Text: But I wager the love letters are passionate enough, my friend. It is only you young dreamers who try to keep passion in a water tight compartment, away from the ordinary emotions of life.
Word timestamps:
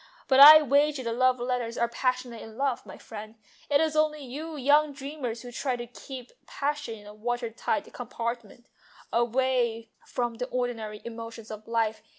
But 0.27 0.39
I 0.39 0.63
wager 0.63 1.03
the 1.03 1.13
love 1.13 1.39
letters 1.39 1.77
are 1.77 1.87
passionate 1.87 2.41
enough, 2.41 2.87
my 2.87 2.97
friend. 2.97 3.35
It 3.69 3.79
is 3.79 3.95
only 3.95 4.25
you 4.25 4.57
young 4.57 4.93
dreamers 4.93 5.43
who 5.43 5.51
try 5.51 5.75
to 5.75 5.85
keep 5.85 6.31
passion 6.47 6.97
in 6.97 7.05
a 7.05 7.13
water 7.13 7.51
tight 7.51 7.93
compartment, 7.93 8.65
away 9.13 9.91
from 10.07 10.37
the 10.37 10.47
ordinary 10.47 11.03
emotions 11.05 11.51
of 11.51 11.67
life. 11.67 12.01